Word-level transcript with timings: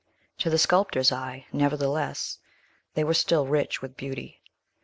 To 0.39 0.49
the 0.49 0.57
sculptor's 0.57 1.11
eye, 1.11 1.45
nevertheless, 1.53 2.39
they 2.95 3.03
were 3.03 3.13
still 3.13 3.45
rich 3.45 3.83
with 3.83 3.97
beauty. 3.97 4.41